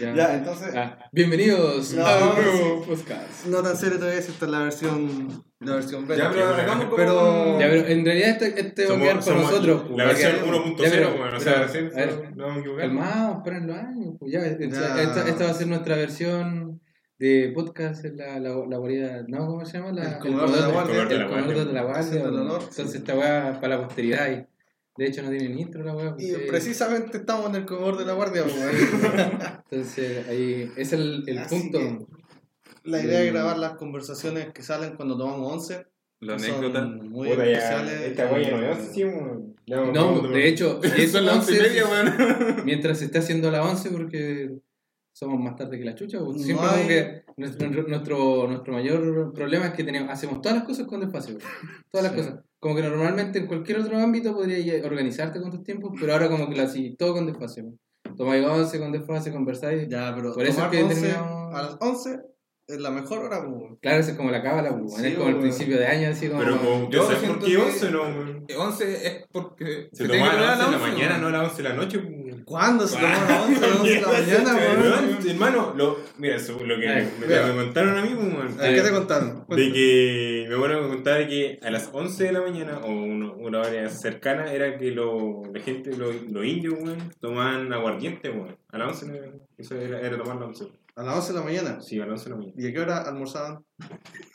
Ya. 0.00 0.14
Ya, 0.14 0.34
entonces, 0.36 0.74
Ah, 0.76 0.98
bienvenidos 1.12 1.92
No, 1.94 2.06
a 2.06 2.30
un 2.36 2.42
nuevo 2.44 2.82
podcast. 2.84 3.46
no 3.46 3.62
tan 3.62 3.76
serio 3.76 3.98
todavía, 3.98 4.20
esta 4.20 4.44
es 4.44 4.50
la 4.50 4.58
versión, 4.62 5.44
la 5.60 5.74
versión 5.74 6.06
beta. 6.06 6.22
Ya, 6.24 6.30
pero 6.30 6.78
como... 6.80 6.96
Pero- 6.96 7.60
Ya, 7.60 7.68
pero 7.68 7.86
en 7.88 8.04
realidad 8.04 8.28
este, 8.42 8.60
este 8.60 8.86
va 8.86 8.94
a 8.96 8.98
quedar 9.00 9.20
para 9.20 9.36
nosotros. 9.40 9.82
La 9.96 10.04
versión 10.04 10.32
quedar- 10.32 10.44
1.0, 10.46 10.84
Ya, 10.84 10.90
pero- 10.90 11.16
bueno, 11.18 11.36
o 11.36 11.40
sea, 11.40 11.52
pero, 11.54 11.64
recién 11.66 11.86
a 11.86 11.96
ver, 11.96 12.36
no 12.36 12.42
vamos 12.44 12.56
a 12.56 12.60
equivocar. 12.60 12.84
Calmados, 12.86 13.36
esperen 13.38 13.66
los 13.66 13.76
años. 13.76 14.14
Pues 14.20 14.32
ya, 14.32 14.40
esta, 14.46 14.64
Ya. 14.96 15.02
esta- 15.02 15.28
esta 15.28 15.44
va 15.44 15.50
a 15.50 15.54
ser 15.54 15.66
nuestra 15.66 15.96
versión 15.96 16.80
de 17.18 17.52
podcast, 17.54 18.04
es 18.04 18.14
la, 18.14 18.38
la, 18.38 18.50
la 18.68 18.76
guarida, 18.78 19.24
¿no? 19.26 19.46
¿Cómo 19.46 19.64
se 19.64 19.78
llama? 19.78 19.90
La, 19.92 20.04
El 20.12 20.18
comedor 20.18 20.50
de 20.52 20.60
la 20.60 20.68
guardia. 20.68 21.02
El 21.02 21.26
comedor 21.28 21.66
de 21.66 21.72
la 21.72 21.82
guardia. 21.82 22.22
Entonces 22.24 22.94
esta 22.94 23.14
weá 23.16 23.58
para 23.60 23.76
la 23.76 23.84
posteridad. 23.86 24.46
De 24.98 25.06
hecho 25.06 25.22
no 25.22 25.30
tiene 25.30 25.48
ni 25.48 25.62
intro 25.62 25.82
la 25.84 25.94
weá. 25.94 26.14
Y 26.18 26.32
precisamente 26.48 27.18
estamos 27.18 27.48
en 27.50 27.54
el 27.56 27.64
comedor 27.66 27.96
de 27.96 28.04
la 28.04 28.12
guardia. 28.14 28.42
ahí. 28.44 28.50
Entonces 29.70 30.28
ahí 30.28 30.70
es 30.76 30.92
el, 30.92 31.22
el 31.26 31.40
punto. 31.46 31.78
que- 31.78 31.98
La 32.84 33.00
idea 33.02 33.22
es 33.22 33.32
grabar 33.32 33.58
las 33.58 33.74
conversaciones 33.74 34.52
que 34.52 34.62
salen 34.62 34.96
cuando 34.96 35.16
tomamos 35.16 35.52
11. 35.52 35.86
La 36.20 36.34
anécdota. 36.34 36.84
muy 36.84 37.28
Puta, 37.28 37.44
ya, 37.44 37.52
especiales. 37.52 38.00
esta 38.00 38.32
wea 38.32 38.50
no 38.50 38.72
es 38.72 38.78
así, 38.78 39.04
No, 39.04 39.92
vamos, 39.92 40.30
de 40.30 40.48
hecho, 40.48 40.80
es 40.82 41.12
Son 41.12 41.24
las 41.26 41.36
once 41.36 41.52
y 41.54 41.58
11, 41.58 41.68
media, 41.68 41.84
weón. 41.86 42.64
mientras 42.64 42.98
se 42.98 43.04
está 43.04 43.20
haciendo 43.20 43.50
la 43.52 43.62
11 43.62 43.90
porque 43.90 44.50
somos 45.18 45.40
más 45.40 45.56
tarde 45.56 45.78
que 45.78 45.84
la 45.84 45.94
chucha. 45.96 46.20
pues, 46.20 46.36
No 46.36 46.42
Siempre 46.44 46.66
hay- 46.66 46.76
como 46.76 46.88
que 46.88 47.22
nuestro, 47.36 47.68
nuestro, 47.88 48.46
nuestro 48.48 48.72
mayor 48.72 49.32
problema 49.32 49.66
es 49.66 49.72
que 49.72 49.82
tenemos, 49.82 50.10
hacemos 50.10 50.40
todas 50.40 50.58
las 50.58 50.66
cosas 50.66 50.86
con 50.86 51.00
desfase. 51.00 51.32
pues, 51.32 51.44
Todas 51.90 52.04
las 52.04 52.12
Sí. 52.12 52.18
cosas. 52.30 52.44
Como 52.60 52.76
que 52.76 52.82
normalmente 52.82 53.38
en 53.40 53.46
cualquier 53.46 53.80
otro 53.80 53.98
ámbito 53.98 54.32
podrías 54.34 54.84
organizarte 54.84 55.40
con 55.40 55.50
tus 55.50 55.62
tiempos, 55.64 55.92
pero 55.98 56.12
ahora 56.12 56.28
como 56.28 56.48
que 56.48 56.56
lo 56.56 56.62
así, 56.62 56.94
todo 56.96 57.14
con 57.14 57.26
desfase. 57.26 57.64
pues. 57.64 58.16
Tomáis 58.16 58.44
11 58.44 58.78
con 58.78 58.92
desfase, 58.92 59.32
conversáis. 59.32 59.88
Ya, 59.88 60.14
pero 60.14 60.32
Por 60.34 60.44
eso 60.44 60.62
es 60.64 60.68
que 60.70 60.82
11 60.82 60.94
terminamos- 61.00 61.54
a 61.54 61.62
las 61.62 61.76
11 61.80 62.20
es 62.68 62.80
la 62.80 62.90
mejor 62.90 63.18
hora. 63.24 63.44
pues. 63.44 63.78
Claro, 63.80 64.00
eso 64.00 64.10
es 64.12 64.16
como 64.16 64.30
la 64.30 64.42
cábala, 64.42 64.76
pues, 64.78 64.94
Sí, 64.94 65.06
es 65.08 65.14
como 65.16 65.28
el 65.30 65.38
principio 65.38 65.78
de 65.78 65.86
año, 65.86 66.08
así 66.10 66.28
como... 66.28 66.40
Pero 66.40 66.58
como, 66.58 66.90
Yo 66.90 67.02
sé 67.08 67.16
por 67.26 67.38
qué 67.40 67.46
que- 67.46 67.56
11 67.58 67.90
no, 67.90 68.02
weón. 68.02 68.46
11 68.58 69.06
es 69.06 69.24
porque 69.32 69.88
Se 69.92 70.06
tomaba 70.08 70.30
que 70.32 70.36
a 70.36 70.40
las 70.40 70.58
tomar 70.58 70.58
11 70.58 70.64
de 70.64 70.70
la 70.70 70.76
once, 70.76 70.92
mañana, 70.92 71.18
no 71.18 71.26
a 71.28 71.30
las 71.30 71.50
11 71.50 71.62
de 71.62 71.68
la 71.68 71.74
noche. 71.74 71.98
¿Cuándo 72.44 72.86
se 72.86 72.96
toma 72.96 73.14
a 73.26 73.28
las 73.28 73.48
11? 73.48 73.64
A 73.64 73.68
las 73.68 73.80
11 73.80 73.90
de 73.94 74.00
la 74.00 74.08
mañana, 74.52 74.56
weón. 74.56 75.18
Hermano, 75.28 75.74
lo, 75.76 75.98
mira, 76.18 76.38
según 76.38 76.68
lo 76.68 76.78
que 76.78 76.88
Ay, 76.88 77.12
me, 77.20 77.26
mira. 77.26 77.46
me 77.46 77.54
contaron 77.64 77.96
a 77.98 78.02
mí, 78.02 78.10
pues, 78.14 78.26
weón. 78.34 78.56
¿Qué 78.58 78.80
te 78.82 78.90
contaron? 78.90 79.44
De 79.48 79.72
que 79.72 80.46
me 80.48 80.56
van 80.56 80.72
a 80.72 80.80
contar 80.88 81.28
que 81.28 81.58
a 81.62 81.70
las 81.70 81.90
11 81.92 82.24
de 82.24 82.32
la 82.32 82.40
mañana, 82.40 82.78
o 82.78 82.88
uno- 82.90 83.34
una 83.38 83.60
hora 83.60 83.88
cercana, 83.90 84.52
era 84.52 84.78
que 84.78 84.90
lo, 84.90 85.42
la 85.52 85.60
gente, 85.60 85.96
los 85.96 86.14
los 86.30 86.44
indios, 86.44 86.74
weón, 86.80 87.12
tomaban 87.20 87.72
aguardiente, 87.72 88.30
weón. 88.30 88.56
A 88.70 88.78
las 88.78 88.88
11, 89.02 89.06
no- 89.06 89.40
eso 89.56 89.74
era, 89.76 90.00
era 90.00 90.16
tomar 90.18 90.36
la 90.36 90.46
11. 90.46 90.66
A 90.96 91.02
las 91.04 91.14
11 91.16 91.32
de 91.32 91.38
la 91.38 91.44
mañana. 91.44 91.80
Sí, 91.80 91.96
a 92.00 92.06
las 92.06 92.10
11 92.12 92.24
de 92.24 92.30
la 92.30 92.36
mañana. 92.36 92.54
¿Y 92.58 92.66
a 92.68 92.72
qué 92.72 92.80
hora 92.80 92.98
almorzaban? 93.02 93.58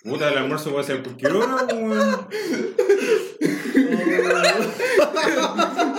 Puta, 0.03 0.30
el 0.31 0.38
almuerzo 0.38 0.72
puede 0.72 0.86
ser 0.86 1.03
cualquier 1.03 1.31
hora, 1.33 1.66
weón. 1.73 2.27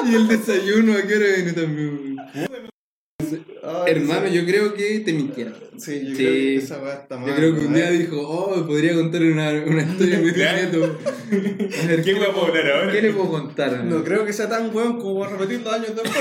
Y 0.06 0.14
el 0.14 0.28
desayuno, 0.28 0.92
¿a 0.98 1.02
qué 1.02 1.16
hora 1.16 1.26
viene 1.34 1.52
también? 1.54 2.16
Ay, 3.62 3.82
Hermano, 3.86 4.28
sí. 4.28 4.34
yo 4.34 4.44
creo 4.44 4.74
que 4.74 5.00
te 5.00 5.12
mintieron. 5.14 5.54
Sí, 5.78 6.00
yo 6.04 6.10
Sí. 6.10 6.16
creo 6.16 6.32
que 6.32 6.56
esa 6.56 6.78
weá 6.82 6.94
está 6.94 7.16
mal. 7.16 7.30
Yo 7.30 7.36
creo 7.36 7.54
que 7.54 7.60
un 7.66 7.72
día 7.72 7.88
¿eh? 7.90 7.98
dijo, 7.98 8.20
oh, 8.20 8.66
podría 8.66 8.94
contar 8.94 9.22
una, 9.22 9.50
una 9.66 9.82
historia 9.82 10.18
muy 10.20 10.32
Claro. 10.32 10.58
secreto. 10.58 10.98
A 11.82 11.86
ver, 11.86 12.02
¿Qué 12.04 12.12
le 12.12 12.18
voy 12.18 12.28
a 12.28 12.32
puedo- 12.32 12.46
hablar 12.48 12.70
ahora? 12.70 12.92
¿Qué 12.92 13.00
le 13.02 13.12
puedo 13.12 13.30
contar? 13.30 13.84
No 13.84 14.04
creo 14.04 14.26
que 14.26 14.32
sea 14.34 14.48
tan 14.48 14.74
weón 14.76 14.98
como 15.00 15.20
para 15.20 15.36
repetir 15.36 15.62
los 15.62 15.72
años 15.72 15.92
después. 15.96 16.14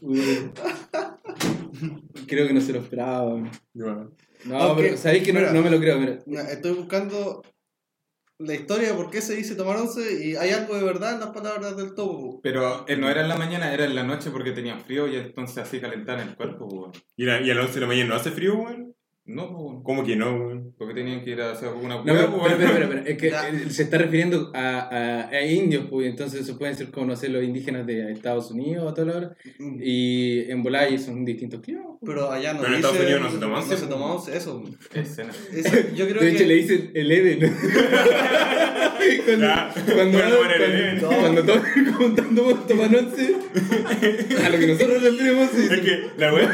Creo 2.26 2.46
que 2.46 2.54
no 2.54 2.60
se 2.60 2.72
lo 2.72 2.80
esperaba. 2.80 3.38
No, 4.44 4.76
pero 4.76 4.96
sabéis 4.96 5.24
que 5.24 5.32
no, 5.32 5.40
mira. 5.40 5.52
no 5.52 5.62
me 5.62 5.70
lo 5.70 5.78
creo. 5.80 5.98
Mira. 5.98 6.18
Mira, 6.26 6.42
Estoy 6.50 6.72
buscando 6.72 7.42
la 8.38 8.54
historia 8.54 8.88
de 8.88 8.94
por 8.94 9.10
qué 9.10 9.22
se 9.22 9.34
dice 9.34 9.54
tomar 9.54 9.76
11 9.78 10.26
y 10.26 10.36
hay 10.36 10.50
algo 10.50 10.76
de 10.76 10.84
verdad 10.84 11.14
en 11.14 11.20
las 11.20 11.30
palabras 11.30 11.76
del 11.76 11.94
topo. 11.94 12.40
Pero 12.42 12.84
eh, 12.86 12.96
no 12.96 13.08
era 13.08 13.22
en 13.22 13.28
la 13.28 13.36
mañana, 13.38 13.72
era 13.72 13.86
en 13.86 13.94
la 13.94 14.02
noche 14.02 14.30
porque 14.30 14.52
tenía 14.52 14.78
frío 14.78 15.08
y 15.08 15.16
entonces 15.16 15.56
así 15.58 15.80
calentaban 15.80 16.28
el 16.28 16.36
cuerpo. 16.36 16.92
¿Y, 17.16 17.24
la- 17.24 17.40
y 17.40 17.50
a 17.50 17.54
las 17.54 17.64
11 17.66 17.74
de 17.76 17.80
la 17.80 17.86
mañana 17.86 18.08
no 18.10 18.14
hace 18.16 18.30
frío, 18.30 18.56
weón? 18.58 18.85
No, 19.28 19.48
pues, 19.48 19.60
weón. 19.60 19.82
¿Cómo 19.82 20.04
que 20.04 20.14
no? 20.14 20.72
Porque 20.78 20.94
tenían 20.94 21.22
que 21.24 21.30
ir 21.30 21.40
a 21.40 21.50
hacer 21.52 21.68
alguna 21.68 21.96
No, 21.96 22.04
pero, 22.04 22.30
pero, 22.44 22.56
pero, 22.58 22.72
pero, 22.74 22.88
pero, 22.90 23.02
es 23.06 23.18
que 23.18 23.30
Ya. 23.30 23.48
eh, 23.48 23.70
se 23.70 23.82
está 23.82 23.98
refiriendo 23.98 24.52
a, 24.54 24.78
a, 24.80 25.28
a 25.30 25.42
indios, 25.44 25.86
pues, 25.90 26.06
entonces 26.08 26.42
eso 26.42 26.56
pueden 26.56 26.76
ser 26.76 26.90
como, 26.92 27.06
no 27.06 27.16
sé, 27.16 27.28
los 27.28 27.42
indígenas 27.42 27.84
de 27.86 28.12
Estados 28.12 28.50
Unidos 28.52 28.84
o 28.88 28.94
todo 28.94 29.06
lo 29.06 29.16
hora. 29.16 29.36
Y 29.80 30.48
en 30.50 30.62
Bolaya 30.62 30.96
son 30.98 31.24
distintos 31.24 31.60
climas. 31.60 31.84
pues. 32.00 32.12
Pero 32.14 32.30
allá 32.30 32.52
no 32.52 32.60
Pero 32.60 32.72
en 32.72 32.76
Estados 32.76 33.00
Unidos 33.00 33.20
no 33.22 33.30
se 33.30 33.38
toma 33.38 33.58
11, 33.58 33.70
No 33.70 33.76
se 33.80 33.86
toma 33.88 34.14
11, 34.14 34.36
eso. 34.36 34.64
Escena. 34.94 35.32
Eso, 35.52 35.76
yo 35.96 36.06
creo 36.08 36.22
De 36.22 36.28
hecho, 36.28 36.38
que... 36.38 36.46
le 36.46 36.54
dicen 36.54 36.90
Eleven. 36.94 37.40
cuando, 39.24 39.46
Ya. 39.46 39.72
cuando, 39.74 40.18
cuando, 40.18 40.44
Eleven. 40.44 41.00
cuando 41.00 41.44
cuando 41.44 42.98
once, 42.98 43.36
a 44.44 44.48
lo 44.48 44.58
que 44.58 44.66
nosotros 44.66 45.02
referimos 45.02 45.54
Es 45.54 45.70
es 45.72 45.80
que 45.80 46.10
la 46.16 46.32
weá. 46.34 46.52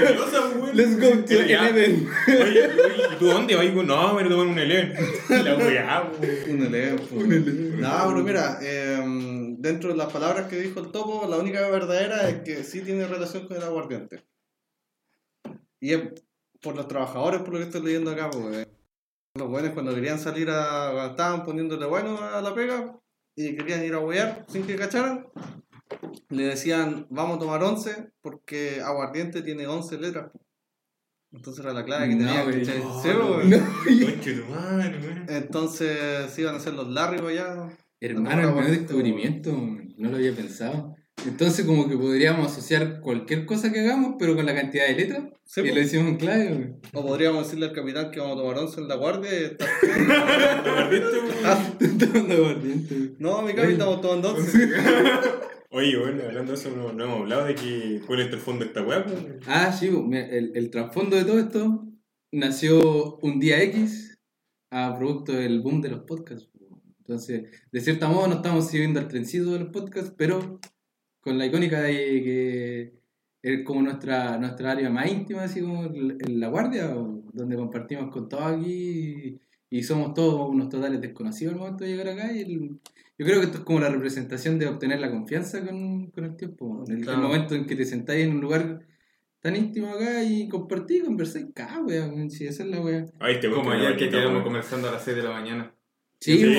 Let's 0.75 0.99
go 1.01 1.25
to. 1.25 1.33
Eleven. 1.35 2.09
Oye, 2.29 2.43
oye, 2.43 2.69
¿y 3.13 3.19
tú 3.19 3.27
dónde 3.27 3.55
vas? 3.57 3.65
No, 3.87 4.15
me 4.15 4.23
lo 4.23 4.29
toman 4.31 4.49
un 4.49 4.59
Eleven. 4.59 4.95
La 5.29 5.57
weá. 5.57 6.11
Un 6.49 6.63
eleven, 6.67 6.97
pues. 7.11 7.27
No, 7.27 7.91
pero 8.09 8.23
mira, 8.25 8.59
em, 8.63 9.57
dentro 9.61 9.91
de 9.91 9.97
las 9.97 10.13
palabras 10.13 10.49
que 10.49 10.57
dijo 10.61 10.81
el 10.81 10.91
topo, 10.91 11.27
la 11.29 11.37
única 11.39 11.69
verdadera 11.69 12.29
es 12.29 12.37
que 12.43 12.65
sí 12.65 12.81
tiene 12.83 13.07
relación 13.07 13.47
con 13.47 13.57
el 13.57 13.63
aguardiente. 13.63 14.23
Y 15.81 15.93
es 15.95 16.01
por 16.61 16.77
los 16.77 16.87
trabajadores, 16.89 17.41
por 17.41 17.55
lo 17.55 17.59
que 17.59 17.65
estoy 17.65 17.83
leyendo 17.83 18.11
acá, 18.13 18.31
pues. 18.31 18.67
Los 19.35 19.49
buenos 19.49 19.71
cuando 19.73 19.95
querían 19.95 20.19
salir 20.19 20.51
a... 20.51 21.07
estaban 21.07 21.43
poniéndole 21.45 21.87
bueno 21.87 22.19
a 22.21 22.43
la 22.43 22.55
pega 22.55 22.99
y 23.35 23.57
querían 23.57 23.83
ir 23.83 23.95
a 23.95 23.99
huear 23.99 24.45
sin 24.47 24.67
que 24.67 24.77
cacharan, 24.77 25.27
le 26.29 26.45
decían, 26.45 27.07
vamos 27.09 27.37
a 27.37 27.41
tomar 27.41 27.63
11 27.63 28.13
porque 28.21 28.83
aguardiente 28.83 29.41
tiene 29.41 29.67
11 29.67 29.99
letras. 29.99 30.33
Entonces 31.33 31.65
era 31.65 31.73
la 31.73 31.83
clave 31.83 32.11
que 32.11 32.17
No, 32.17 32.27
tenía, 32.27 32.45
tu 34.21 34.45
madre, 34.51 34.99
weón. 35.01 35.27
Entonces 35.31 36.31
se 36.31 36.41
iban 36.43 36.55
a 36.55 36.59
hacer 36.59 36.75
los 36.75 36.95
para 36.95 37.29
allá. 37.29 37.79
Hermano, 38.01 38.49
el 38.49 38.55
nuevo 38.55 38.71
descubrimiento, 38.71 39.53
no 39.53 40.11
lo 40.11 40.17
había 40.17 40.37
pensado. 40.37 40.95
Entonces, 41.27 41.65
como 41.67 41.89
que 41.89 41.97
podríamos 41.97 42.51
asociar 42.51 43.01
cualquier 43.01 43.47
cosa 43.47 43.73
que 43.73 43.81
hagamos, 43.81 44.17
pero 44.19 44.35
con 44.35 44.45
la 44.45 44.55
cantidad 44.55 44.87
de 44.89 44.95
letras, 44.97 45.25
Sí, 45.45 45.61
y 45.61 45.65
pues. 45.65 45.75
lo 45.75 45.81
decimos 45.81 46.09
en 46.09 46.17
clave. 46.17 46.49
güey. 46.55 46.69
O 46.95 47.07
podríamos 47.07 47.45
decirle 47.45 47.67
al 47.67 47.73
capitán 47.73 48.11
que 48.11 48.21
vamos 48.21 48.39
a 48.39 48.43
tomar 48.43 48.59
once 48.59 48.81
en 48.81 48.89
la 48.89 48.95
guardia 48.97 49.31
aguardiente, 50.65 52.95
güey. 52.95 53.15
No, 53.19 53.43
mi 53.43 53.49
capitán, 53.55 53.73
estamos 53.73 54.01
tomando 54.01 54.35
once. 54.35 54.59
Oye, 55.71 55.97
bueno, 55.99 56.23
hablando 56.25 56.53
de 56.53 56.59
eso, 56.59 56.71
no, 56.77 56.93
no 56.93 57.05
hemos 57.05 57.21
hablado 57.21 57.47
de 57.47 57.55
que, 57.55 58.01
cuál 58.07 58.21
es 58.21 58.29
el 58.33 58.39
fondo 58.39 58.65
de 58.65 58.69
esta 58.69 58.83
weá, 58.83 59.05
pues. 59.05 59.17
Ah, 59.47 59.73
sí, 59.73 59.89
pues, 59.89 60.03
mira, 60.05 60.27
el, 60.27 60.53
el 60.55 60.71
trasfondo 60.71 61.17
de 61.17 61.25
todo 61.25 61.39
esto 61.39 61.87
nació 62.33 63.17
un 63.19 63.41
día 63.41 63.63
X 63.63 64.19
a 64.71 64.97
producto 64.99 65.33
del 65.33 65.61
boom 65.61 65.81
de 65.81 65.89
los 65.91 66.01
podcasts. 66.01 66.49
pues. 66.53 66.71
Entonces, 66.99 67.45
de 67.71 67.81
cierta 67.81 68.09
modo 68.09 68.29
no 68.29 68.35
estamos 68.37 68.69
siguiendo 68.69 69.01
al 69.01 69.09
trencito 69.09 69.53
de 69.53 69.61
los 69.61 69.69
podcasts, 69.71 70.13
pero 70.17 70.61
con 71.23 71.39
la 71.39 71.47
icónica 71.47 71.81
de 71.81 71.93
que 71.93 72.93
es 73.43 73.65
como 73.65 73.83
nuestra, 73.83 74.39
nuestra 74.39 74.73
área 74.73 74.91
más 74.91 75.11
íntima, 75.11 75.45
así 75.45 75.61
como 75.61 75.85
en 75.85 76.41
la 76.41 76.49
guardia, 76.49 76.95
o 76.97 77.23
donde 77.33 77.57
compartimos 77.57 78.11
con 78.13 78.29
todos 78.29 78.45
aquí 78.45 79.41
y, 79.71 79.79
y 79.79 79.83
somos 79.83 80.15
todos 80.15 80.49
unos 80.49 80.69
totales 80.69 81.01
desconocidos 81.01 81.55
al 81.55 81.61
momento 81.61 81.85
de 81.85 81.91
llegar 81.91 82.09
acá. 82.09 82.33
Y 82.33 82.41
el- 82.43 82.81
yo 83.19 83.27
creo 83.27 83.41
que 83.41 83.47
esto 83.47 83.59
es 83.59 83.65
como 83.65 83.81
la 83.81 83.89
representación 83.89 84.59
de 84.59 84.67
obtener 84.67 85.01
la 85.01 85.11
confianza 85.11 85.65
con, 85.65 86.07
con 86.09 86.25
el 86.25 86.37
tiempo. 86.37 86.85
En 86.89 87.09
el, 87.09 87.19
momento 87.19 87.55
en 87.55 87.67
que 87.67 87.77
te 87.77 87.85
sentáis 87.85 88.25
en 88.25 88.33
un 88.33 88.41
lugar 88.41 88.81
tan 89.41 89.55
íntimo 89.57 89.89
acá 89.89 90.23
y 90.25 90.49
compartís, 90.49 91.05
conversáis, 91.05 91.47
cada 91.55 91.83
wea, 91.83 92.07
weón, 92.07 92.31
si 92.31 92.47
esa 92.47 92.65
es 92.65 92.69
la 92.71 92.81
wea. 92.81 93.07
Ay, 93.21 93.35
este 93.35 93.51
Como 93.51 93.71
ayer 93.71 93.97
que 93.97 94.09
quedamos 94.09 94.43
conversando 94.43 94.89
a 94.89 94.93
las 94.93 95.05
6 95.05 95.17
de 95.17 95.23
la 95.23 95.31
mañana. 95.31 95.73
Sí, 96.23 96.39
Sí, 96.39 96.55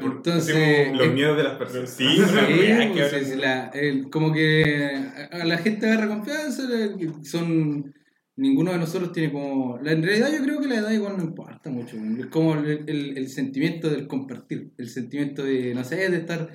por- 0.00 0.12
entonces... 0.12 0.92
Los 0.96 1.06
es- 1.08 1.12
miedos 1.12 1.36
de 1.36 1.42
las 1.42 1.54
personas. 1.56 1.90
Sí, 1.90 2.06
Sí, 2.08 2.16
pues, 2.18 2.30
hablan- 2.30 2.96
es 2.98 3.36
la- 3.36 3.66
el- 3.74 4.08
como 4.10 4.32
que 4.32 4.94
a, 5.32 5.44
la 5.44 5.58
gente 5.58 5.86
agarra 5.86 6.06
confianza, 6.06 6.62
son 7.24 7.92
ninguno 8.36 8.70
de 8.72 8.78
nosotros 8.78 9.12
tiene 9.12 9.32
como 9.32 9.78
la, 9.82 9.90
en 9.92 10.02
realidad 10.04 10.30
yo 10.32 10.42
creo 10.44 10.60
que 10.60 10.68
la 10.68 10.76
edad 10.76 10.90
igual 10.92 11.16
no 11.16 11.24
importa 11.24 11.68
mucho, 11.68 11.96
es 11.96 12.26
como 12.26 12.54
el, 12.54 12.84
el- 12.88 13.18
el 13.18 13.28
sentimiento 13.28 13.90
del 13.90 14.06
compartir, 14.06 14.70
el 14.78 14.88
sentimiento 14.88 15.42
de, 15.42 15.74
no 15.74 15.82
sé, 15.84 16.08
de 16.08 16.16
estar 16.18 16.48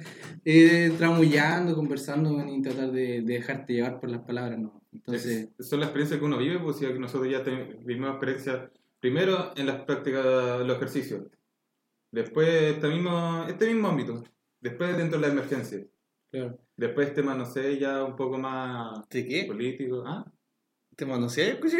eh, 0.45 0.91
tramullando, 0.97 1.75
conversando 1.75 2.45
y 2.49 2.61
tratar 2.61 2.91
de, 2.91 3.21
de 3.21 3.33
dejarte 3.33 3.73
llevar 3.73 3.99
por 3.99 4.09
las 4.09 4.21
palabras, 4.21 4.57
¿no? 4.57 4.81
Entonces, 4.94 5.49
Es- 5.59 5.67
son 5.67 5.81
las 5.81 5.89
experiencias 5.89 6.17
que 6.19 6.25
uno 6.25 6.38
vive, 6.38 6.59
pues 6.59 6.79
ya 6.79 6.94
que 6.94 6.99
nosotros 6.99 7.29
ya 7.29 7.44
vivimos 7.85 8.11
experiencias 8.11 8.69
primero 9.01 9.51
en 9.57 9.65
las 9.67 9.81
prácticas 9.81 10.23
de 10.59 10.65
los 10.65 10.77
ejercicios, 10.77 11.23
después 12.12 12.48
este 12.75 12.88
mismo, 12.88 13.45
este 13.48 13.65
mismo 13.68 13.88
ámbito, 13.89 14.24
después 14.62 14.98
dentro 14.98 15.19
de 15.19 15.27
la 15.27 15.33
emergencia. 15.33 15.86
Claro. 16.31 16.57
Después 16.75 17.13
te 17.13 17.24
manoseé 17.24 17.80
ya 17.80 18.04
un 18.04 18.15
poco 18.15 18.38
más 18.38 19.07
¿De 19.09 19.25
qué? 19.25 19.45
político. 19.45 20.04
¿Ah? 20.06 20.25
¿Te 20.95 21.06
manoseé? 21.06 21.51
Escuché. 21.51 21.77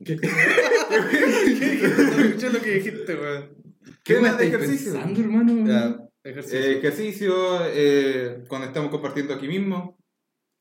No 0.00 0.14
escuché 2.24 2.52
lo 2.52 2.60
que 2.60 2.70
dijiste, 2.72 3.14
weón. 3.14 3.56
¿Qué 4.04 4.14
me 4.14 4.20
más 4.22 4.38
de 4.38 4.46
ejercicio? 4.48 4.92
pensando, 4.92 5.20
hermano? 5.20 5.66
Ya, 5.66 6.30
ejercicio. 6.30 6.58
Eh, 6.58 6.78
ejercicio, 6.78 7.66
eh, 7.66 8.44
cuando 8.48 8.66
estamos 8.66 8.90
compartiendo 8.90 9.34
aquí 9.34 9.48
mismo, 9.48 9.98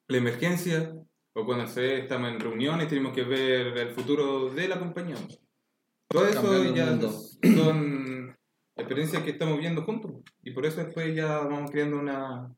la 0.07 0.18
emergencia, 0.18 0.94
o 1.36 1.45
cuando 1.45 1.68
se- 1.68 2.00
estamos 2.00 2.31
en 2.31 2.39
reuniones, 2.39 2.88
tenemos 2.88 3.13
que 3.13 3.24
ver 3.24 3.77
el 3.77 3.89
futuro 3.89 4.50
de 4.50 4.68
la 4.68 4.80
compañía. 4.80 5.15
Todo 6.10 6.24
Cambiando 6.25 6.54
eso 6.54 6.63
el 6.63 6.74
ya 6.75 6.86
mundo. 6.86 7.12
Son 7.55 8.35
experiencias 8.75 9.23
que 9.23 9.31
estamos 9.31 9.59
viendo 9.59 9.83
juntos. 9.83 10.11
Y 10.41 10.51
por 10.51 10.65
eso 10.65 10.83
después 10.83 11.15
ya 11.15 11.39
vamos 11.39 11.71
creando 11.71 11.99
una... 11.99 12.53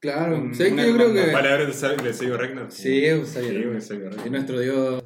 Claro. 0.00 0.36
Un- 0.38 0.54
¿Sabes 0.54 0.72
una 0.72 0.82
qué? 0.82 0.88
Yo 0.88 0.96
creo 0.96 1.12
que... 1.14 1.32
Palabras 1.32 1.66
de 1.68 1.72
Sa- 1.72 1.94
de 1.94 2.36
Ragnar. 2.36 2.70
Sí, 2.70 3.04
pues, 3.16 3.28
sabía. 3.28 3.50
Sí, 3.80 3.94
Es 3.94 4.00
Ragnar. 4.00 4.30
nuestro 4.30 4.60
Dios. 4.60 5.04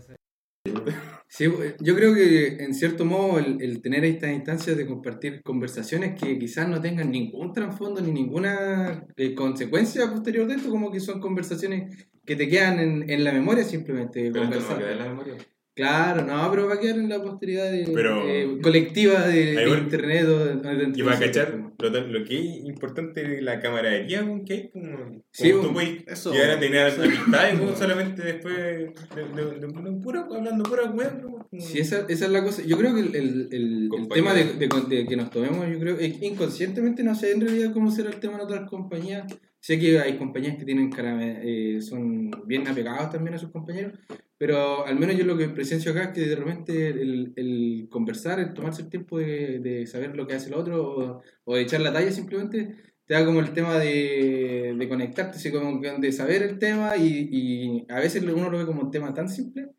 Sí, 1.28 1.44
yo 1.80 1.94
creo 1.96 2.14
que 2.14 2.64
en 2.64 2.72
cierto 2.72 3.04
modo 3.04 3.38
el, 3.38 3.60
el 3.60 3.82
tener 3.82 4.04
estas 4.04 4.30
instancias 4.30 4.76
de 4.76 4.86
compartir 4.86 5.42
conversaciones 5.42 6.18
que 6.20 6.38
quizás 6.38 6.68
no 6.68 6.80
tengan 6.80 7.10
ningún 7.10 7.52
trasfondo 7.52 8.00
ni 8.00 8.10
ninguna 8.12 9.04
eh, 9.16 9.34
consecuencia 9.34 10.10
posterior 10.10 10.46
de 10.46 10.54
esto, 10.54 10.70
como 10.70 10.90
que 10.90 11.00
son 11.00 11.20
conversaciones 11.20 12.08
que 12.24 12.36
te 12.36 12.48
quedan 12.48 12.78
en, 12.78 13.10
en 13.10 13.24
la 13.24 13.32
memoria 13.32 13.64
simplemente. 13.64 14.30
Pero 14.32 14.44
no 14.44 14.50
conversar. 14.50 14.78
quedar 14.78 14.92
en 14.92 14.98
la 14.98 15.08
memoria. 15.08 15.36
Claro, 15.76 16.24
no, 16.24 16.50
pero 16.50 16.66
va 16.68 16.74
a 16.76 16.80
quedar 16.80 16.96
en 16.96 17.10
la 17.10 17.22
posteridad 17.22 17.70
de- 17.70 17.86
Pero- 17.94 18.26
eh, 18.26 18.58
colectiva 18.62 19.26
de, 19.28 19.54
de 19.56 19.68
internet. 19.78 20.24
o 20.24 20.38
de- 20.46 20.54
de- 20.86 20.92
Y 20.98 21.02
va 21.02 21.12
a 21.12 21.18
cachar 21.18 21.54
lo, 21.78 22.24
que 22.24 22.38
es 22.38 22.64
importante 22.64 23.36
es 23.36 23.42
la 23.42 23.60
camaradería 23.60 24.24
que 24.46 24.52
hay. 24.54 24.70
Como, 24.70 25.22
Sí, 25.30 25.50
como 25.50 25.60
weón. 25.62 25.68
tú 25.68 25.74
puedes 25.74 26.08
Eso. 26.08 26.32
llegar 26.32 26.50
a 26.52 26.58
tener 26.58 26.86
amistades 26.98 27.60
weón, 27.60 27.76
solamente 27.76 28.22
después 28.22 28.56
de, 28.56 28.62
de, 28.64 28.88
de, 29.34 29.44
de- 29.60 29.66
de 29.90 30.00
puro, 30.02 30.26
hablando 30.34 30.64
pura 30.64 30.84
como- 30.90 31.46
Sí, 31.58 31.78
esa, 31.78 32.06
esa 32.08 32.24
es 32.24 32.30
la 32.30 32.42
cosa. 32.42 32.62
Yo 32.64 32.78
creo 32.78 32.94
que 32.94 33.00
el, 33.00 33.14
el, 33.14 33.48
el- 33.52 33.82
el 33.84 33.88
Compañía. 33.90 34.14
tema 34.14 34.32
de, 34.34 34.44
de- 34.54 34.96
de 34.96 35.06
que 35.06 35.16
nos 35.16 35.28
tomemos, 35.30 35.68
yo 35.70 35.78
creo, 35.78 35.98
es 35.98 36.16
que 36.16 36.26
inconscientemente 36.26 37.04
no 37.04 37.14
sé 37.14 37.32
en 37.32 37.42
realidad 37.42 37.72
cómo 37.74 37.90
será 37.90 38.08
el 38.08 38.16
tema 38.16 38.36
en 38.36 38.40
otras 38.40 38.66
compañías. 38.70 39.26
Sé 39.60 39.78
que 39.78 39.98
hay 39.98 40.16
compañías 40.16 40.56
que 40.56 40.64
tienen 40.64 40.90
eh, 40.98 41.80
son 41.80 42.30
bien 42.46 42.68
apegados 42.68 43.10
también 43.10 43.34
a 43.34 43.38
sus 43.38 43.50
compañeros, 43.50 43.98
pero 44.38 44.86
al 44.86 44.98
menos 44.98 45.16
yo 45.16 45.24
lo 45.24 45.36
que 45.36 45.48
presencio 45.48 45.90
acá 45.92 46.04
es 46.04 46.08
que 46.10 46.20
de 46.20 46.36
repente 46.36 46.88
el, 46.88 47.88
conversar, 47.90 48.38
el 48.38 48.54
tomarse 48.54 48.82
el 48.82 48.90
tiempo 48.90 49.18
de, 49.18 49.86
saber 49.86 50.14
lo 50.14 50.26
que 50.26 50.34
hace 50.34 50.48
el 50.48 50.54
otro 50.54 51.22
o, 51.44 51.54
de 51.54 51.62
echar 51.62 51.80
la 51.80 51.92
talla 51.92 52.12
simplemente, 52.12 52.76
te 53.06 53.14
da 53.14 53.24
como 53.24 53.40
el 53.40 53.52
tema 53.52 53.78
de, 53.78 54.74
de 54.78 54.88
conectarte, 54.88 55.36
así 55.36 55.50
como 55.50 55.80
de 55.80 56.12
saber 56.12 56.42
el 56.42 56.58
tema 56.58 56.96
y, 56.96 57.28
y 57.32 57.86
a 57.92 57.98
veces 57.98 58.22
uno 58.22 58.50
lo 58.50 58.58
ve 58.58 58.66
como 58.66 58.82
un 58.82 58.90
tema 58.90 59.14
tan 59.14 59.28
simple, 59.28 59.70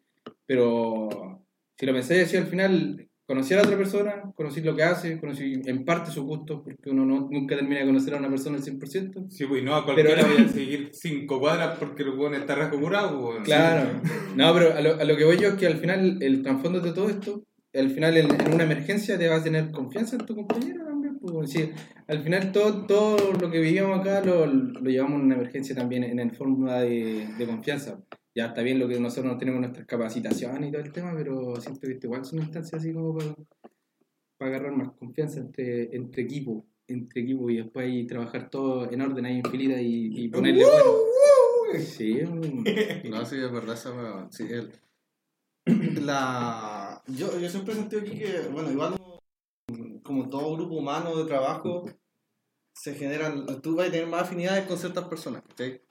pero 0.46 1.38
si 1.78 1.86
lo 1.86 1.94
pensáis 1.94 2.24
así 2.24 2.38
al 2.38 2.48
final, 2.48 3.07
conocí 3.28 3.54
a 3.54 3.58
la 3.58 3.64
otra 3.64 3.78
persona, 3.78 4.24
conocí 4.36 4.62
lo 4.62 4.76
que 4.76 4.84
hace, 4.84 5.20
conocí 5.20 5.62
en 5.66 5.86
parte 5.86 6.10
sus 6.12 6.24
gustos, 6.24 6.62
porque 6.64 6.90
uno 6.90 7.06
no, 7.06 7.28
nunca 7.30 7.56
termina 7.56 7.82
de 7.82 7.86
conocer 7.86 8.16
a 8.16 8.18
una 8.18 8.30
persona 8.30 8.56
al 8.58 8.64
100%. 8.64 9.30
Sí, 9.30 9.46
pues 9.46 9.64
no, 9.64 9.76
a 9.76 9.84
cualquiera 9.84 10.12
Pero- 10.16 10.28
voy 10.34 10.46
a 10.46 10.48
seguir 10.50 10.90
cinco 10.94 11.40
cuadras 11.40 11.78
porque 11.78 12.04
el 12.04 12.10
weón 12.10 12.34
está 12.36 12.56
rasgo 12.56 12.80
curado, 12.80 13.20
weón. 13.28 13.44
Claro. 13.44 14.02
No, 14.36 14.54
pero 14.54 14.74
a 14.74 14.82
lo, 14.82 15.00
a 15.00 15.04
lo 15.04 15.18
que 15.18 15.26
voy 15.26 15.38
yo 15.38 15.50
es 15.50 15.54
que 15.56 15.68
al 15.68 15.78
final 15.78 16.18
el 16.24 16.42
trasfondo 16.42 16.80
de 16.80 16.94
todo 16.94 17.10
esto, 17.10 17.44
al 17.74 17.90
final 17.92 18.16
en, 18.18 18.32
en 18.42 18.54
una 18.54 18.64
emergencia 18.64 19.18
te 19.20 19.28
vas 19.28 19.42
a 19.42 19.44
tener 19.44 19.72
confianza 19.72 20.16
en 20.16 20.26
tu 20.26 20.34
compañero 20.36 20.84
también. 20.86 21.20
Pues, 21.20 21.52
sí, 21.52 21.70
al 22.08 22.22
final 22.24 22.52
todo, 22.54 22.86
todo 22.86 23.34
lo 23.34 23.52
que 23.52 23.60
vivíamos 23.60 24.00
acá 24.00 24.22
lo, 24.24 24.46
lo 24.46 24.90
llevamos 24.90 25.20
en 25.20 25.26
una 25.26 25.36
emergencia 25.36 25.76
también 25.76 26.04
en, 26.06 26.20
en 26.20 26.32
forma 26.34 26.76
de, 26.80 27.28
de 27.38 27.46
confianza. 27.46 28.00
Ya 28.38 28.46
está 28.46 28.62
bien 28.62 28.78
lo 28.78 28.88
que 28.88 29.00
nosotros 29.00 29.34
no 29.34 29.40
tenemos 29.40 29.62
nuestras 29.62 29.88
capacitaciones 29.88 30.70
y 30.70 30.72
todo 30.72 30.84
el 30.84 30.92
tema, 30.92 31.12
pero 31.18 31.60
siento 31.60 31.82
que 31.88 31.98
igual 32.04 32.24
son 32.24 32.38
instancias 32.38 32.80
así 32.80 32.94
como 32.94 33.18
para, 33.18 33.34
para 34.38 34.52
agarrar 34.52 34.74
más 34.78 34.92
confianza 34.92 35.40
entre, 35.40 35.96
entre 35.96 36.22
equipo, 36.22 36.64
entre 36.88 37.24
equipo 37.24 37.50
y 37.50 37.58
después 37.58 37.88
ahí 37.88 38.06
trabajar 38.06 38.48
todo 38.52 38.92
en 38.92 39.02
orden 39.02 39.26
ahí 39.26 39.38
en 39.40 39.50
filita 39.50 39.82
y, 39.82 40.12
y 40.26 40.28
ponerle 40.28 40.66
bueno. 40.66 40.92
Sí, 41.84 42.22
un- 42.22 42.64
No, 43.10 43.26
sí, 43.26 43.38
es 43.38 43.52
verdad 43.52 43.74
esa. 43.74 44.28
Sí, 44.30 44.46
el, 44.52 44.72
la, 46.06 47.02
yo, 47.08 47.40
yo 47.40 47.50
siempre 47.50 47.74
he 47.74 47.78
sentido 47.78 48.04
aquí 48.04 48.20
que, 48.20 48.50
bueno, 48.52 48.72
igual 48.72 48.94
como 50.04 50.30
todo 50.30 50.56
grupo 50.56 50.76
humano 50.76 51.18
de 51.18 51.26
trabajo, 51.26 51.86
se 52.76 52.94
generan, 52.94 53.48
tú 53.64 53.76
vas 53.76 53.88
a 53.88 53.92
tener 53.92 54.06
más 54.08 54.22
afinidades 54.22 54.68
con 54.68 54.78
ciertas 54.78 55.06
personas, 55.06 55.42
¿cachai? 55.42 55.82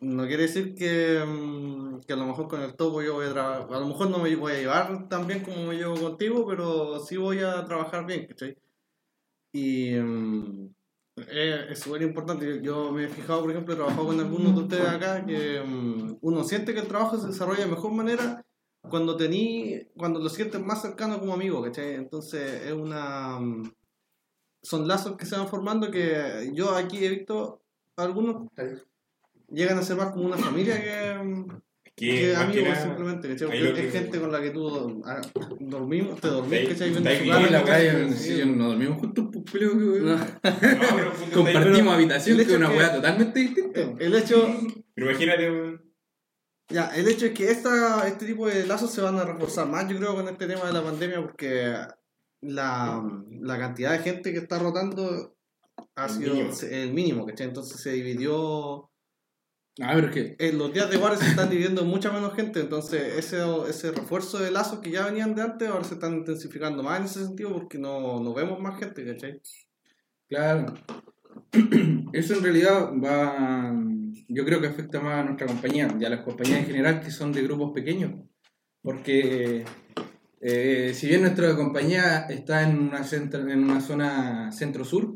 No 0.00 0.26
quiere 0.26 0.44
decir 0.44 0.74
que, 0.74 1.22
mm, 1.26 2.00
que 2.06 2.12
a 2.14 2.16
lo 2.16 2.26
mejor 2.26 2.48
con 2.48 2.62
el 2.62 2.74
topo 2.74 3.02
yo 3.02 3.14
voy 3.14 3.26
a 3.26 3.32
trabajar, 3.32 3.74
a 3.74 3.80
lo 3.80 3.86
mejor 3.88 4.08
no 4.10 4.18
me 4.18 4.34
voy 4.34 4.52
a 4.52 4.58
llevar 4.58 5.08
tan 5.08 5.26
bien 5.26 5.42
como 5.44 5.64
me 5.66 5.76
llevo 5.76 5.94
contigo, 6.00 6.46
pero 6.46 7.00
sí 7.00 7.16
voy 7.18 7.40
a 7.40 7.64
trabajar 7.66 8.06
bien, 8.06 8.26
¿cachai? 8.26 8.56
Y 9.52 9.94
eh, 11.28 11.66
es 11.70 11.78
súper 11.80 12.02
importante. 12.02 12.60
Yo, 12.62 12.92
me 12.92 13.04
he 13.04 13.08
fijado, 13.08 13.42
por 13.42 13.50
ejemplo, 13.50 13.74
he 13.74 13.76
trabajado 13.76 14.06
con 14.06 14.20
algunos 14.20 14.54
de 14.54 14.60
ustedes 14.62 14.88
acá 14.88 15.24
que 15.26 15.60
mm, 15.64 16.18
uno 16.22 16.44
siente 16.44 16.72
que 16.74 16.80
el 16.80 16.88
trabajo 16.88 17.18
se 17.18 17.28
desarrolla 17.28 17.64
de 17.64 17.70
mejor 17.70 17.92
manera 17.92 18.44
cuando 18.88 19.16
tení, 19.16 19.80
cuando 19.96 20.20
lo 20.20 20.28
sientes 20.30 20.60
más 20.60 20.82
cercano 20.82 21.18
como 21.20 21.34
amigo, 21.34 21.62
¿cachai? 21.62 21.94
Entonces 21.94 22.62
es 22.66 22.72
una... 22.72 23.38
mm, 23.40 23.72
Son 24.62 24.88
lazos 24.88 25.16
que 25.16 25.26
se 25.26 25.36
van 25.36 25.48
formando 25.48 25.90
que 25.90 26.50
yo 26.54 26.74
aquí 26.76 27.04
he 27.04 27.08
visto 27.10 27.62
algunos 27.96 28.48
llegan 29.50 29.78
a 29.78 29.82
ser 29.82 29.96
más 29.96 30.10
como 30.12 30.26
una 30.26 30.36
familia 30.36 30.80
que, 31.96 32.34
amigos 32.34 32.78
simplemente, 32.78 33.28
¿cachai? 33.28 33.46
Porque 33.48 33.60
lo 33.60 33.74
que- 33.74 33.86
es 33.88 33.92
gente 33.92 34.20
con 34.20 34.32
la 34.32 34.40
que 34.40 34.50
tú 34.50 35.02
ah, 35.04 35.20
dormimos, 35.60 36.20
te 36.20 36.28
dormís, 36.28 36.68
¿cachai? 36.70 36.94
su 36.94 37.02
cama, 37.02 37.10
Sí, 37.18 37.26
la 37.50 37.82
yo- 37.82 38.12
Sí. 38.14 38.42
no 38.46 38.68
dormimos 38.68 38.98
juntos, 38.98 39.26
pues, 39.32 39.44
creo 39.52 39.70
que, 39.72 39.84
weón. 39.84 40.06
No. 40.06 40.16
No, 40.42 40.96
pero, 40.96 41.12
puta, 41.12 41.34
Compartimos 41.34 41.94
habitación, 41.94 42.36
que 42.38 42.42
es 42.44 42.50
una 42.52 42.70
weá 42.70 42.94
totalmente 42.94 43.40
distinta. 43.40 43.80
El 43.98 44.14
hecho, 44.14 44.48
Pero 44.94 45.10
imagínate. 45.10 45.80
Ya, 46.70 46.86
el 46.94 47.08
hecho 47.08 47.26
es 47.26 47.32
que 47.32 47.50
esta, 47.50 48.06
este 48.06 48.26
tipo 48.26 48.46
de 48.46 48.64
lazos 48.66 48.92
se 48.92 49.00
van 49.00 49.16
a 49.18 49.24
reforzar 49.24 49.66
más, 49.66 49.88
yo 49.88 49.96
creo, 49.98 50.14
con 50.14 50.28
este 50.28 50.46
tema 50.46 50.66
de 50.66 50.72
la 50.72 50.82
pandemia, 50.84 51.20
porque 51.20 51.74
la, 52.42 53.02
la 53.40 53.58
cantidad 53.58 53.92
de 53.92 53.98
gente 53.98 54.32
que 54.32 54.38
está 54.38 54.58
rotando 54.60 55.36
ha 55.96 56.04
El 56.06 56.10
sido 56.12 56.34
mínimo. 56.34 56.54
el 56.70 56.92
mínimo, 56.92 57.26
¿cachai? 57.26 57.48
Entonces 57.48 57.80
se 57.80 57.90
dividió. 57.92 58.89
A 59.80 59.94
ver, 59.94 60.10
¿qué? 60.10 60.36
En 60.38 60.58
los 60.58 60.72
días 60.74 60.90
de 60.90 60.98
guardia 60.98 61.18
se 61.18 61.30
están 61.30 61.48
dividiendo 61.48 61.84
mucha 61.84 62.12
menos 62.12 62.34
gente, 62.34 62.60
entonces 62.60 63.14
ese, 63.16 63.38
ese 63.68 63.92
refuerzo 63.92 64.38
de 64.38 64.50
lazos 64.50 64.80
que 64.80 64.90
ya 64.90 65.06
venían 65.06 65.34
de 65.34 65.42
antes 65.42 65.68
ahora 65.68 65.84
se 65.84 65.94
están 65.94 66.14
intensificando 66.18 66.82
más 66.82 66.98
en 66.98 67.06
ese 67.06 67.24
sentido 67.24 67.52
porque 67.52 67.78
no, 67.78 68.20
no 68.20 68.34
vemos 68.34 68.60
más 68.60 68.78
gente, 68.78 69.06
¿cachai? 69.06 69.40
Claro. 70.28 70.74
Eso 72.12 72.34
en 72.34 72.42
realidad 72.42 72.90
va. 73.02 73.74
Yo 74.28 74.44
creo 74.44 74.60
que 74.60 74.66
afecta 74.68 75.00
más 75.00 75.20
a 75.20 75.24
nuestra 75.24 75.46
compañía 75.46 75.88
y 75.98 76.04
a 76.04 76.10
las 76.10 76.20
compañías 76.20 76.60
en 76.60 76.66
general 76.66 77.00
que 77.00 77.10
son 77.10 77.32
de 77.32 77.42
grupos 77.42 77.72
pequeños. 77.72 78.12
Porque 78.82 79.64
eh, 80.40 80.92
si 80.94 81.06
bien 81.08 81.22
nuestra 81.22 81.56
compañía 81.56 82.26
está 82.28 82.62
en 82.68 82.78
una, 82.78 83.02
centro- 83.04 83.48
en 83.48 83.64
una 83.64 83.80
zona 83.80 84.52
centro-sur, 84.52 85.14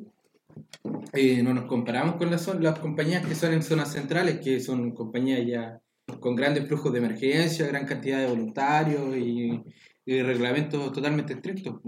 eh, 1.14 1.42
no 1.42 1.54
nos 1.54 1.66
comparamos 1.66 2.16
con 2.16 2.30
las, 2.30 2.78
compañías 2.78 3.26
que 3.26 3.34
son 3.34 3.52
en 3.52 3.62
zonas 3.62 3.92
centrales, 3.92 4.40
que 4.40 4.60
son 4.60 4.92
compañías 4.92 5.46
ya 5.46 5.80
con 6.20 6.34
grandes 6.36 6.66
flujos 6.66 6.92
de 6.92 6.98
emergencia, 6.98 7.66
gran 7.66 7.86
cantidad 7.86 8.18
de 8.20 8.28
voluntarios 8.28 9.16
y, 9.16 9.62
reglamentos 10.06 10.92
totalmente 10.92 11.32
estrictos. 11.32 11.80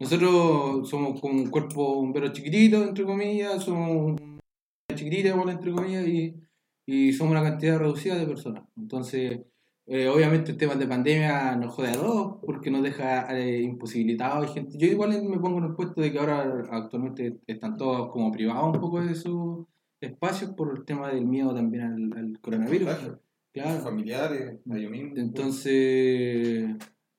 Nosotros 0.00 0.88
somos 0.88 1.20
como 1.20 1.34
un 1.34 1.50
cuerpo 1.50 1.94
bombero 1.94 2.32
chiquitito, 2.32 2.82
entre 2.82 3.04
comillas, 3.04 3.62
somos 3.62 4.20
chiquitita, 4.92 5.28
entre 5.28 5.70
comillas, 5.72 6.06
y, 6.08 6.34
y 6.86 7.12
somos 7.12 7.32
una 7.32 7.42
cantidad 7.42 7.78
reducida 7.78 8.16
de 8.16 8.26
personas. 8.26 8.64
Entonces, 8.76 9.40
eh, 9.86 10.08
obviamente 10.08 10.50
el 10.50 10.56
tema 10.56 10.74
de 10.74 10.86
pandemia 10.86 11.54
nos 11.56 11.74
jode 11.74 11.90
a 11.90 11.92
todos 11.92 12.38
porque 12.44 12.70
nos 12.70 12.82
deja 12.82 13.26
eh, 13.38 13.62
imposibilitados. 13.62 14.52
gente. 14.52 14.76
Yo 14.78 14.86
igual 14.88 15.10
me 15.22 15.38
pongo 15.38 15.58
en 15.58 15.64
el 15.64 15.74
puesto 15.74 16.00
de 16.00 16.10
que 16.10 16.18
ahora 16.18 16.64
actualmente 16.70 17.38
están 17.46 17.76
todos 17.76 18.10
como 18.10 18.32
privados 18.32 18.74
un 18.74 18.80
poco 18.80 19.00
de 19.00 19.14
sus 19.14 19.64
espacios 20.00 20.50
por 20.52 20.76
el 20.76 20.84
tema 20.84 21.08
del 21.08 21.24
miedo 21.24 21.54
también 21.54 21.84
al, 21.84 22.18
al 22.18 22.40
coronavirus. 22.40 22.88
Claro. 23.52 23.80
Familiares, 23.80 24.58
a. 24.64 25.20
Entonces, 25.20 26.76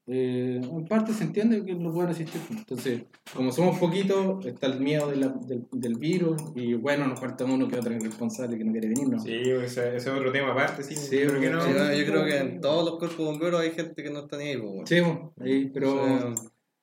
eh, 0.08 0.62
en 0.64 0.86
parte 0.88 1.12
se 1.14 1.26
entiende 1.26 1.64
que 1.66 1.76
no 1.76 1.92
puedan 1.94 2.12
asistir. 2.12 2.42
Entonces, 2.50 3.04
como 3.36 3.52
somos 3.52 3.78
poquitos, 3.78 4.46
está 4.46 4.68
el 4.68 4.80
miedo 4.80 5.10
de 5.10 5.18
la- 5.18 5.28
del, 5.28 5.66
del 5.72 5.96
virus 5.96 6.42
y 6.56 6.74
bueno, 6.76 7.08
nos 7.08 7.20
falta 7.20 7.44
uno 7.46 7.68
que 7.68 7.78
otro 7.78 7.92
responsable 8.00 8.58
que 8.58 8.64
no 8.64 8.72
quiere 8.72 8.88
venir, 8.88 9.10
¿no? 9.10 9.20
Sí, 9.20 9.34
ese, 9.34 9.96
ese 9.96 9.98
es 9.98 10.08
otro 10.08 10.32
tema 10.32 10.52
aparte, 10.54 10.82
sí. 10.84 10.96
Sí, 10.96 11.18
¿por 11.28 11.40
qué 11.40 11.50
no? 11.50 11.60
Yo 11.94 12.06
creo 12.06 12.26
que 12.26 12.38
en 12.38 12.62
todos 12.62 12.86
los 12.86 12.98
cuerpos 13.00 13.26
bomberos 13.26 13.60
hay 13.62 13.72
gente 13.72 14.02
que 14.02 14.10
no 14.10 14.20
está 14.20 14.38
ni 14.38 14.46
ahí, 14.46 14.58
pues, 14.58 14.70
bueno. 14.72 14.88
Sí, 14.88 15.00
bueno, 15.02 15.34
ahí, 15.42 15.70
pero 15.74 15.92
O 15.92 16.18
sea, 16.18 16.36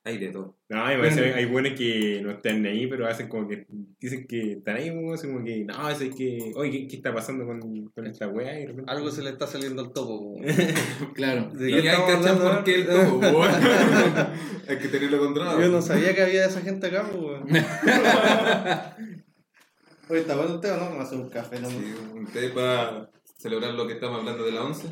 Hay 0.07 0.19
de 0.19 0.27
todo. 0.29 0.55
No, 0.69 0.85
hay 0.85 1.45
buenos 1.45 1.73
que 1.73 2.21
no 2.23 2.29
están 2.29 2.63
ahí, 2.67 2.85
pero 2.85 3.07
hacen 3.07 3.27
como 3.27 3.47
que 3.47 3.65
dicen 3.99 4.27
que 4.27 4.51
están 4.53 4.75
ahí, 4.75 4.89
como, 4.89 5.15
como 5.15 5.43
que, 5.43 5.65
no, 5.65 5.89
es 5.89 5.97
que, 6.15 6.51
oye, 6.55 6.71
¿qué, 6.71 6.87
qué 6.87 6.95
está 6.97 7.11
pasando 7.11 7.43
con, 7.47 7.59
con 7.87 8.05
esta 8.05 8.27
weá? 8.27 8.55
Y 8.55 8.61
de 8.61 8.67
repente- 8.67 8.91
Algo 8.91 9.09
se 9.09 9.23
le 9.23 9.31
está 9.31 9.47
saliendo 9.47 9.81
al 9.81 9.91
topo. 9.93 10.35
po. 10.35 10.41
Claro. 11.15 11.49
¿De 11.53 11.71
Y 11.71 11.81
qué 11.81 11.89
hay 11.89 11.95
hablando, 12.13 12.43
por 12.43 12.63
qué 12.63 12.75
el 12.75 12.85
topo, 12.85 13.17
weón. 13.17 13.51
Hay 14.69 14.77
que 14.77 14.87
tenerlo 14.89 15.17
controlado. 15.19 15.59
Yo 15.59 15.69
no 15.69 15.81
sabía 15.81 16.13
que 16.13 16.21
había 16.21 16.45
esa 16.45 16.61
gente 16.61 16.85
acá, 16.85 17.09
weón. 17.11 17.47
Oye, 20.09 20.19
¿está 20.19 20.35
bueno 20.35 20.55
usted 20.55 20.71
o 20.71 20.77
no? 20.77 20.83
A 20.99 21.01
hacer 21.01 21.17
un 21.19 21.29
café, 21.29 21.59
¿no? 21.59 21.67
Sí, 21.69 21.77
ustedes 22.23 22.51
para 22.51 23.09
celebrar 23.39 23.73
lo 23.73 23.87
que 23.87 23.93
estamos 23.93 24.19
hablando 24.19 24.45
de 24.45 24.51
la 24.51 24.63
11. 24.65 24.87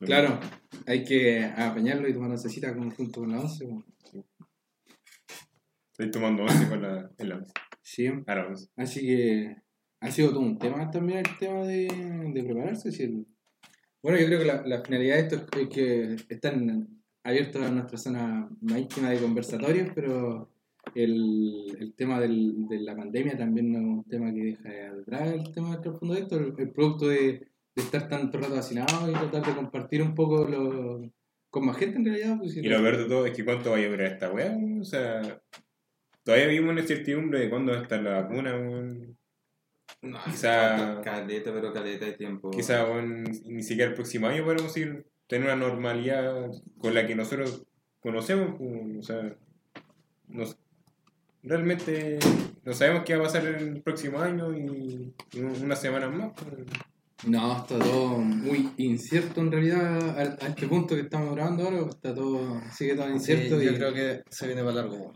Claro, 0.00 0.40
hay 0.86 1.04
que 1.04 1.44
apañarlo 1.44 2.08
y 2.08 2.14
tomar 2.14 2.30
una 2.30 2.38
cecita 2.38 2.74
como 2.74 2.90
junto 2.92 3.20
con 3.20 3.30
la 3.30 3.40
once. 3.40 3.64
bueno. 3.66 3.84
Estoy 6.04 6.10
tomando 6.20 6.42
once 6.44 6.68
con 6.68 6.82
la, 6.82 7.10
en 7.18 7.28
la 7.28 7.36
once. 7.36 7.52
Sí, 7.82 8.08
once. 8.08 8.68
así 8.76 9.00
que 9.00 9.56
ha 10.00 10.10
sido 10.10 10.30
todo 10.30 10.40
un 10.40 10.58
tema 10.58 10.90
también 10.90 11.18
el 11.20 11.38
tema 11.38 11.62
de, 11.64 11.86
de 12.34 12.42
prepararse. 12.44 12.90
si 12.90 13.04
el- 13.04 13.26
Bueno, 14.02 14.18
yo 14.18 14.26
creo 14.26 14.38
que 14.40 14.44
la, 14.46 14.66
la 14.66 14.82
finalidad 14.82 15.16
de 15.16 15.20
esto 15.22 15.36
es 15.60 15.68
que 15.68 16.16
están 16.28 16.88
abiertos 17.24 17.62
a 17.62 17.70
nuestra 17.70 17.98
zona 17.98 18.48
más 18.60 18.78
íntima 18.78 19.10
de 19.10 19.18
conversatorios, 19.20 19.90
pero 19.94 20.50
el, 20.96 21.76
el 21.78 21.94
tema 21.94 22.18
del, 22.20 22.66
de 22.68 22.80
la 22.80 22.96
pandemia 22.96 23.36
también 23.38 23.70
no 23.72 23.78
es 23.78 23.84
un 23.84 24.04
tema 24.04 24.32
que 24.34 24.42
deja 24.42 24.68
atrás 25.00 25.32
el 25.32 25.52
tema 25.52 25.70
del 25.72 25.80
trasfondo 25.82 26.14
de 26.14 26.20
esto, 26.22 26.36
el, 26.36 26.52
el 26.58 26.70
producto 26.72 27.06
de, 27.08 27.16
de 27.76 27.82
estar 27.82 28.08
tanto 28.08 28.38
rato 28.40 28.56
hacinados 28.56 29.08
y 29.08 29.12
tratar 29.12 29.46
de 29.46 29.54
compartir 29.54 30.02
un 30.02 30.14
poco 30.16 30.48
lo, 30.48 31.08
con 31.48 31.66
más 31.66 31.76
gente 31.76 31.98
en 31.98 32.04
realidad. 32.06 32.38
pues, 32.38 32.54
si 32.54 32.60
Y 32.60 32.64
lo 32.68 32.78
peor 32.82 32.96
de 32.98 33.04
todo 33.04 33.24
es 33.26 33.36
que 33.36 33.44
cuánto 33.44 33.70
vaya 33.70 33.86
a 33.86 33.90
durar 33.90 34.12
esta 34.12 34.32
weá, 34.32 34.50
weón? 34.50 34.80
o 34.80 34.84
sea, 34.84 35.40
todavía 36.24 36.46
vivimos 36.48 36.70
en 36.70 36.76
la 36.76 36.82
incertidumbre 36.82 37.40
de 37.40 37.50
cuándo 37.50 37.72
va 37.72 37.78
a 37.78 37.82
estar 37.82 38.02
la 38.02 38.22
vacuna, 38.22 38.56
weón. 38.56 39.16
No, 40.02 40.18
Quizá- 40.24 41.00
Caleta, 41.02 41.52
pero 41.52 41.72
caleta 41.72 42.06
de 42.06 42.12
tiempo. 42.12 42.50
Quizá 42.50 42.84
weón, 42.84 43.22
ni 43.44 43.62
siquiera 43.62 43.90
el 43.90 43.94
próximo 43.94 44.26
año 44.26 44.44
podemos 44.44 44.76
ir, 44.76 45.06
tener 45.26 45.46
una 45.46 45.56
normalidad 45.56 46.50
con 46.78 46.94
la 46.94 47.06
que 47.06 47.14
nosotros 47.14 47.64
conocemos, 48.00 48.56
weón, 48.58 48.98
o 48.98 49.02
sea, 49.02 49.36
nos- 50.28 50.56
realmente 51.42 52.18
no 52.64 52.72
sabemos 52.72 53.02
qué 53.04 53.14
va 53.16 53.20
a 53.22 53.26
pasar 53.26 53.44
el 53.46 53.82
próximo 53.82 54.20
año 54.20 54.56
y, 54.56 55.12
y 55.32 55.40
unas 55.40 55.80
semanas 55.80 56.10
más. 56.12 56.32
weón. 56.44 56.66
No, 57.24 57.56
está 57.58 57.78
todo 57.78 58.18
muy 58.18 58.70
incierto 58.78 59.40
en 59.42 59.52
realidad 59.52 60.18
a, 60.18 60.44
a 60.44 60.48
este 60.48 60.66
punto 60.66 60.96
que 60.96 61.02
estamos 61.02 61.32
grabando 61.36 61.62
ahora, 61.64 61.88
está 61.88 62.12
todo, 62.12 62.60
sigue 62.72 62.96
todo 62.96 63.06
Sí, 63.06 63.12
incierto. 63.12 63.62
yo 63.62 63.70
y- 63.70 63.74
creo 63.76 63.94
que 63.94 64.22
se 64.28 64.46
viene 64.48 64.62
para 64.64 64.74
largo. 64.76 65.12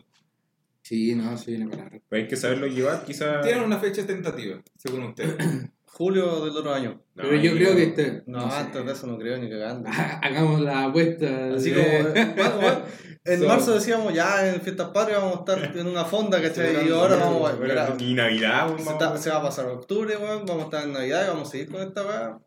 Sí, 0.88 1.16
no, 1.16 1.36
se 1.36 1.50
viene 1.50 1.66
para 1.68 1.82
largo. 1.82 1.98
Pero 2.08 2.22
hay 2.22 2.28
que 2.28 2.36
saberlo 2.36 2.68
llevar, 2.68 3.04
quizá. 3.04 3.40
Tienen 3.40 3.64
una 3.64 3.78
fecha 3.78 4.06
tentativa, 4.06 4.62
según 4.76 5.02
ustedes. 5.02 5.34
Julio 5.86 6.44
del 6.44 6.56
otro 6.56 6.72
año. 6.74 7.00
No, 7.14 7.22
Pero 7.24 7.36
yo 7.36 7.52
creo 7.54 7.70
no. 7.70 7.76
que 7.76 7.82
este, 7.84 8.22
No, 8.26 8.38
no 8.42 8.50
sé. 8.50 8.56
antes 8.58 8.86
de 8.86 8.92
eso 8.92 9.06
no 9.08 9.18
creo 9.18 9.36
ni 9.38 9.50
cagando. 9.50 9.88
hagamos 10.22 10.60
la 10.60 10.84
apuesta. 10.84 11.54
Así 11.56 11.70
de- 11.70 11.82
como, 11.82 12.08
eh, 12.16 12.32
bueno, 12.36 12.56
bueno, 12.60 12.82
en 13.24 13.40
So- 13.40 13.48
marzo 13.48 13.74
decíamos 13.74 14.14
ya 14.14 14.46
en 14.48 14.60
fiestas 14.60 14.90
patrias 14.90 15.20
vamos 15.22 15.36
a 15.38 15.38
estar 15.40 15.76
en 15.76 15.86
una 15.88 16.04
fonda, 16.04 16.40
¿cachai? 16.40 16.86
Y 16.86 16.92
ahora 16.92 17.16
vamos 17.16 17.50
a 17.50 17.56
mira, 17.56 17.96
y 17.98 18.14
Navidad, 18.14 18.66
weón, 18.68 18.84
se, 18.84 18.90
está- 18.90 19.16
se 19.18 19.30
va 19.30 19.36
a 19.38 19.42
pasar 19.42 19.66
octubre, 19.66 20.16
weón, 20.18 20.44
vamos 20.46 20.62
a 20.62 20.66
estar 20.66 20.84
en 20.84 20.92
Navidad 20.92 21.24
y 21.24 21.28
vamos 21.30 21.48
a 21.48 21.50
seguir 21.50 21.68
con 21.70 21.80
esta 21.80 22.02
weá. 22.06 22.38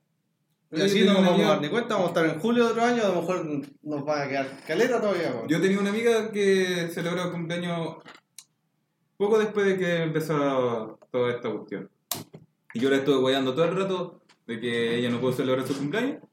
Y 0.71 0.81
así 0.83 1.03
no 1.03 1.13
nos 1.15 1.25
vamos 1.25 1.41
a 1.41 1.47
dar 1.49 1.61
ni 1.61 1.67
cuenta, 1.69 1.95
vamos 1.95 2.09
a 2.11 2.13
estar 2.21 2.25
en 2.35 2.39
julio 2.39 2.65
de 2.65 2.69
otro 2.71 2.83
año, 2.83 3.03
a 3.03 3.07
lo 3.07 3.15
mejor 3.15 3.43
nos 3.81 4.05
van 4.05 4.21
a 4.21 4.27
quedar 4.29 4.47
caleta 4.67 5.01
todavía, 5.01 5.31
weón. 5.33 5.47
Yo 5.49 5.59
tenía 5.59 5.79
una 5.79 5.89
amiga 5.89 6.31
que 6.31 6.87
celebró 6.93 7.23
el 7.23 7.31
cumpleaños 7.31 7.95
poco 9.19 9.37
después 9.37 9.65
de 9.65 9.77
que 9.77 10.03
empezó 10.03 10.97
toda 11.11 11.31
esta 11.35 11.51
cuestión. 11.51 11.89
Y 12.73 12.79
yo 12.79 12.89
la 12.89 12.95
estuve 12.97 13.17
guayando 13.17 13.53
todo 13.53 13.65
el 13.65 13.75
rato 13.75 14.21
de 14.47 14.59
que 14.61 14.95
ella 14.97 15.09
no 15.09 15.19
pudo 15.19 15.33
celebrar 15.33 15.67
su 15.67 15.77
cumpleaños 15.77 16.23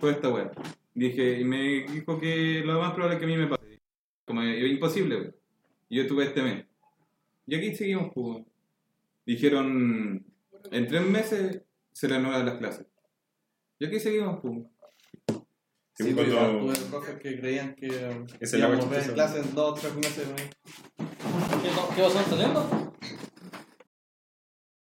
por 0.00 0.10
esta 0.10 0.28
wea. 0.28 0.50
Dije, 0.94 1.38
y 1.40 1.44
me 1.44 1.84
dijo 1.86 2.18
que 2.18 2.62
lo 2.64 2.80
más 2.80 2.92
probable 2.92 3.14
es 3.16 3.20
que 3.20 3.26
a 3.26 3.28
mí 3.28 3.36
me 3.36 3.46
pase. 3.46 3.80
Como 4.24 4.42
yo, 4.42 4.66
imposible, 4.66 5.16
wey. 5.20 5.30
Y 5.88 5.98
yo 5.98 6.06
tuve 6.08 6.24
este 6.24 6.42
mes. 6.42 6.64
Y 7.46 7.54
aquí 7.54 7.74
seguimos, 7.76 8.10
pues. 8.12 8.44
Dijeron, 9.24 10.24
en 10.72 10.86
tres 10.88 11.02
meses 11.06 11.62
se 11.92 12.08
reanudan 12.08 12.46
las 12.46 12.56
clases. 12.56 12.86
Y 13.78 13.86
aquí 13.86 14.00
seguimos, 14.00 14.40
pues. 14.40 14.64
Sí, 15.94 16.04
Sí, 16.08 16.14
cuando- 16.14 16.34
pero 16.36 16.60
tuve 16.60 16.74
profes 16.90 17.14
que 17.20 17.38
creían 17.40 17.74
que 17.76 17.86
íbamos 17.86 18.32
a 18.32 18.66
ver 18.66 18.74
en 18.74 18.88
chistosa. 18.88 19.14
clase 19.14 19.38
en 19.40 19.54
dos 19.54 19.70
o 19.70 19.74
tres 19.80 19.94
meses, 19.94 20.26
weón. 20.26 21.35
¿Qué, 21.66 21.72
no- 21.72 21.88
qué 21.96 22.00
vas 22.02 22.14
a 22.14 22.20
estar 22.20 22.38
saliendo? 22.38 22.85